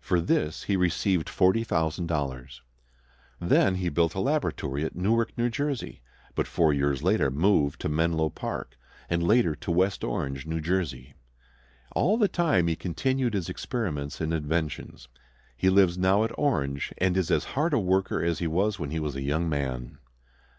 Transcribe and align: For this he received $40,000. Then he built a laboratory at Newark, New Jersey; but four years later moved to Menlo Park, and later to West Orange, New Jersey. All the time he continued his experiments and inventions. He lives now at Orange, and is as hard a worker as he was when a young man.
For 0.00 0.18
this 0.18 0.62
he 0.62 0.76
received 0.76 1.26
$40,000. 1.28 2.60
Then 3.38 3.74
he 3.74 3.90
built 3.90 4.14
a 4.14 4.18
laboratory 4.20 4.82
at 4.82 4.96
Newark, 4.96 5.36
New 5.36 5.50
Jersey; 5.50 6.00
but 6.34 6.46
four 6.46 6.72
years 6.72 7.02
later 7.02 7.30
moved 7.30 7.78
to 7.82 7.90
Menlo 7.90 8.30
Park, 8.30 8.78
and 9.10 9.22
later 9.22 9.54
to 9.56 9.70
West 9.70 10.02
Orange, 10.02 10.46
New 10.46 10.62
Jersey. 10.62 11.12
All 11.94 12.16
the 12.16 12.28
time 12.28 12.66
he 12.66 12.76
continued 12.76 13.34
his 13.34 13.50
experiments 13.50 14.22
and 14.22 14.32
inventions. 14.32 15.08
He 15.54 15.68
lives 15.68 15.98
now 15.98 16.24
at 16.24 16.32
Orange, 16.38 16.94
and 16.96 17.14
is 17.14 17.30
as 17.30 17.44
hard 17.52 17.74
a 17.74 17.78
worker 17.78 18.22
as 18.24 18.38
he 18.38 18.46
was 18.46 18.78
when 18.78 18.90
a 18.92 19.20
young 19.20 19.50
man. 19.50 19.98